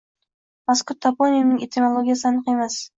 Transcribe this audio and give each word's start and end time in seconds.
Mazkur 0.71 0.99
toponimning 1.07 1.63
etimologiyasi 1.69 2.31
aniq 2.35 2.55
emas. 2.59 2.85